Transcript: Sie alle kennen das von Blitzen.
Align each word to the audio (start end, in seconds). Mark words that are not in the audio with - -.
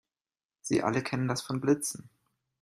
Sie 0.61 0.81
alle 0.81 1.03
kennen 1.03 1.27
das 1.27 1.43
von 1.43 1.61
Blitzen. 1.61 2.09